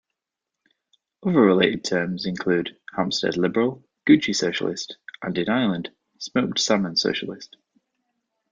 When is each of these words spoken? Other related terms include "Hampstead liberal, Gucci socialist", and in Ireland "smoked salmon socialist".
Other 1.23 1.41
related 1.41 1.83
terms 1.83 2.25
include 2.25 2.75
"Hampstead 2.95 3.37
liberal, 3.37 3.83
Gucci 4.07 4.35
socialist", 4.35 4.97
and 5.21 5.37
in 5.37 5.47
Ireland 5.47 5.91
"smoked 6.17 6.57
salmon 6.57 6.97
socialist". 6.97 7.55